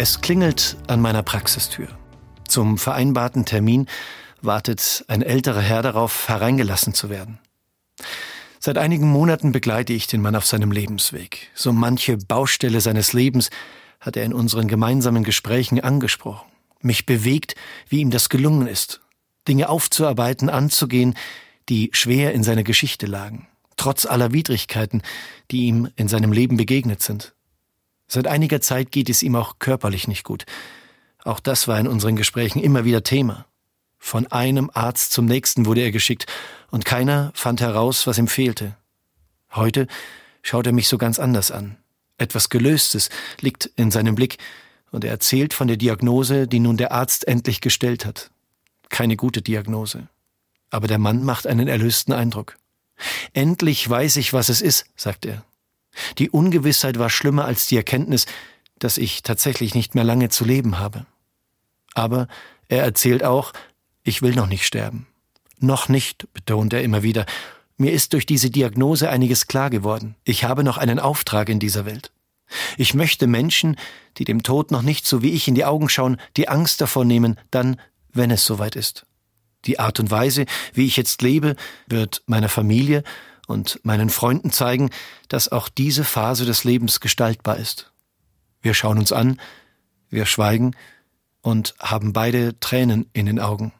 Es 0.00 0.20
klingelt 0.20 0.76
an 0.86 1.00
meiner 1.00 1.24
Praxistür. 1.24 1.88
Zum 2.46 2.78
vereinbarten 2.78 3.44
Termin 3.44 3.88
wartet 4.40 5.04
ein 5.08 5.22
älterer 5.22 5.60
Herr 5.60 5.82
darauf, 5.82 6.28
hereingelassen 6.28 6.94
zu 6.94 7.10
werden. 7.10 7.40
Seit 8.60 8.78
einigen 8.78 9.08
Monaten 9.08 9.50
begleite 9.50 9.92
ich 9.92 10.06
den 10.06 10.22
Mann 10.22 10.36
auf 10.36 10.46
seinem 10.46 10.70
Lebensweg. 10.70 11.50
So 11.52 11.72
manche 11.72 12.16
Baustelle 12.16 12.80
seines 12.80 13.12
Lebens 13.12 13.50
hat 13.98 14.16
er 14.16 14.22
in 14.22 14.32
unseren 14.32 14.68
gemeinsamen 14.68 15.24
Gesprächen 15.24 15.80
angesprochen. 15.80 16.46
Mich 16.80 17.04
bewegt, 17.04 17.56
wie 17.88 17.98
ihm 17.98 18.12
das 18.12 18.28
gelungen 18.28 18.68
ist, 18.68 19.00
Dinge 19.48 19.68
aufzuarbeiten, 19.68 20.48
anzugehen, 20.48 21.16
die 21.68 21.90
schwer 21.90 22.34
in 22.34 22.44
seiner 22.44 22.62
Geschichte 22.62 23.06
lagen, 23.06 23.48
trotz 23.76 24.06
aller 24.06 24.32
Widrigkeiten, 24.32 25.02
die 25.50 25.66
ihm 25.66 25.88
in 25.96 26.06
seinem 26.06 26.30
Leben 26.30 26.56
begegnet 26.56 27.02
sind. 27.02 27.34
Seit 28.08 28.26
einiger 28.26 28.60
Zeit 28.60 28.90
geht 28.90 29.10
es 29.10 29.22
ihm 29.22 29.36
auch 29.36 29.58
körperlich 29.58 30.08
nicht 30.08 30.24
gut. 30.24 30.46
Auch 31.24 31.40
das 31.40 31.68
war 31.68 31.78
in 31.78 31.86
unseren 31.86 32.16
Gesprächen 32.16 32.62
immer 32.62 32.84
wieder 32.84 33.04
Thema. 33.04 33.46
Von 33.98 34.26
einem 34.28 34.70
Arzt 34.72 35.12
zum 35.12 35.26
nächsten 35.26 35.66
wurde 35.66 35.82
er 35.82 35.90
geschickt, 35.90 36.26
und 36.70 36.84
keiner 36.84 37.30
fand 37.34 37.60
heraus, 37.60 38.06
was 38.06 38.18
ihm 38.18 38.28
fehlte. 38.28 38.76
Heute 39.52 39.86
schaut 40.42 40.66
er 40.66 40.72
mich 40.72 40.88
so 40.88 40.98
ganz 40.98 41.18
anders 41.18 41.50
an. 41.50 41.76
Etwas 42.16 42.48
Gelöstes 42.48 43.10
liegt 43.40 43.66
in 43.76 43.90
seinem 43.90 44.14
Blick, 44.14 44.38
und 44.90 45.04
er 45.04 45.10
erzählt 45.10 45.52
von 45.52 45.68
der 45.68 45.76
Diagnose, 45.76 46.48
die 46.48 46.60
nun 46.60 46.78
der 46.78 46.92
Arzt 46.92 47.28
endlich 47.28 47.60
gestellt 47.60 48.06
hat. 48.06 48.30
Keine 48.88 49.16
gute 49.16 49.42
Diagnose. 49.42 50.08
Aber 50.70 50.86
der 50.86 50.98
Mann 50.98 51.24
macht 51.24 51.46
einen 51.46 51.68
erlösten 51.68 52.14
Eindruck. 52.14 52.56
Endlich 53.34 53.88
weiß 53.88 54.16
ich, 54.16 54.32
was 54.32 54.48
es 54.48 54.62
ist, 54.62 54.86
sagt 54.96 55.26
er. 55.26 55.44
Die 56.18 56.30
Ungewissheit 56.30 56.98
war 56.98 57.10
schlimmer 57.10 57.44
als 57.44 57.66
die 57.66 57.76
Erkenntnis, 57.76 58.26
dass 58.78 58.98
ich 58.98 59.22
tatsächlich 59.22 59.74
nicht 59.74 59.94
mehr 59.94 60.04
lange 60.04 60.28
zu 60.28 60.44
leben 60.44 60.78
habe. 60.78 61.06
Aber 61.94 62.28
er 62.68 62.82
erzählt 62.82 63.24
auch, 63.24 63.52
ich 64.04 64.22
will 64.22 64.34
noch 64.34 64.46
nicht 64.46 64.64
sterben. 64.64 65.06
Noch 65.58 65.88
nicht, 65.88 66.32
betont 66.32 66.72
er 66.72 66.82
immer 66.82 67.02
wieder. 67.02 67.26
Mir 67.76 67.92
ist 67.92 68.12
durch 68.12 68.26
diese 68.26 68.50
Diagnose 68.50 69.10
einiges 69.10 69.46
klar 69.46 69.70
geworden. 69.70 70.14
Ich 70.24 70.44
habe 70.44 70.64
noch 70.64 70.78
einen 70.78 70.98
Auftrag 70.98 71.48
in 71.48 71.58
dieser 71.58 71.84
Welt. 71.84 72.12
Ich 72.76 72.94
möchte 72.94 73.26
Menschen, 73.26 73.76
die 74.16 74.24
dem 74.24 74.42
Tod 74.42 74.70
noch 74.70 74.82
nicht 74.82 75.06
so 75.06 75.22
wie 75.22 75.32
ich 75.32 75.48
in 75.48 75.54
die 75.54 75.64
Augen 75.64 75.88
schauen, 75.88 76.18
die 76.36 76.48
Angst 76.48 76.80
davor 76.80 77.04
nehmen, 77.04 77.38
dann, 77.50 77.80
wenn 78.12 78.30
es 78.30 78.44
soweit 78.44 78.76
ist. 78.76 79.06
Die 79.64 79.78
Art 79.78 80.00
und 80.00 80.10
Weise, 80.10 80.46
wie 80.72 80.86
ich 80.86 80.96
jetzt 80.96 81.20
lebe, 81.22 81.56
wird 81.86 82.22
meiner 82.26 82.48
Familie 82.48 83.02
und 83.48 83.80
meinen 83.82 84.10
Freunden 84.10 84.52
zeigen, 84.52 84.90
dass 85.28 85.50
auch 85.50 85.68
diese 85.68 86.04
Phase 86.04 86.44
des 86.44 86.64
Lebens 86.64 87.00
gestaltbar 87.00 87.56
ist. 87.56 87.90
Wir 88.60 88.74
schauen 88.74 88.98
uns 88.98 89.10
an, 89.10 89.40
wir 90.10 90.26
schweigen 90.26 90.76
und 91.40 91.74
haben 91.80 92.12
beide 92.12 92.60
Tränen 92.60 93.08
in 93.14 93.26
den 93.26 93.40
Augen. 93.40 93.72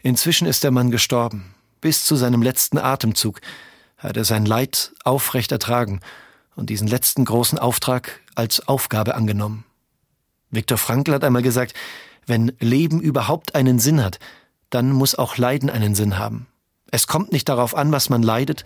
Inzwischen 0.00 0.46
ist 0.48 0.64
der 0.64 0.70
Mann 0.70 0.90
gestorben. 0.90 1.54
Bis 1.82 2.06
zu 2.06 2.16
seinem 2.16 2.40
letzten 2.40 2.78
Atemzug 2.78 3.40
hat 3.98 4.16
er 4.16 4.24
sein 4.24 4.46
Leid 4.46 4.92
aufrecht 5.04 5.52
ertragen 5.52 6.00
und 6.56 6.70
diesen 6.70 6.88
letzten 6.88 7.26
großen 7.26 7.58
Auftrag 7.58 8.20
als 8.34 8.66
Aufgabe 8.66 9.14
angenommen. 9.14 9.64
Viktor 10.50 10.78
Frankl 10.78 11.12
hat 11.12 11.24
einmal 11.24 11.42
gesagt, 11.42 11.74
wenn 12.26 12.52
Leben 12.58 13.00
überhaupt 13.00 13.54
einen 13.54 13.78
Sinn 13.78 14.02
hat, 14.02 14.18
dann 14.70 14.92
muss 14.92 15.14
auch 15.14 15.36
Leiden 15.36 15.68
einen 15.68 15.94
Sinn 15.94 16.18
haben. 16.18 16.46
Es 16.94 17.06
kommt 17.06 17.32
nicht 17.32 17.48
darauf 17.48 17.74
an, 17.74 17.90
was 17.90 18.10
man 18.10 18.22
leidet, 18.22 18.64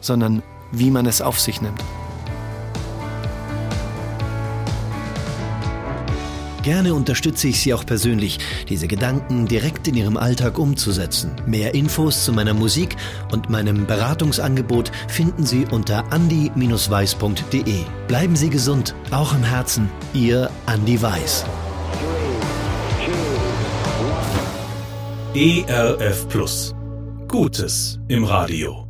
sondern 0.00 0.42
wie 0.72 0.90
man 0.90 1.04
es 1.04 1.20
auf 1.20 1.38
sich 1.38 1.60
nimmt. 1.60 1.84
Gerne 6.62 6.94
unterstütze 6.94 7.46
ich 7.46 7.60
Sie 7.60 7.74
auch 7.74 7.86
persönlich, 7.86 8.40
diese 8.68 8.88
Gedanken 8.88 9.46
direkt 9.46 9.86
in 9.86 9.94
Ihrem 9.94 10.16
Alltag 10.16 10.58
umzusetzen. 10.58 11.30
Mehr 11.46 11.74
Infos 11.74 12.24
zu 12.24 12.32
meiner 12.32 12.54
Musik 12.54 12.96
und 13.30 13.50
meinem 13.50 13.86
Beratungsangebot 13.86 14.90
finden 15.06 15.46
Sie 15.46 15.66
unter 15.70 16.10
andi-weiß.de. 16.10 17.84
Bleiben 18.08 18.36
Sie 18.36 18.50
gesund, 18.50 18.96
auch 19.12 19.32
im 19.32 19.44
Herzen. 19.44 19.90
Ihr 20.12 20.50
Andi 20.64 21.00
Weiß. 21.00 21.44
ERF 25.34 26.26
Plus. 26.28 26.75
Gutes 27.36 27.98
im 28.08 28.24
Radio. 28.24 28.85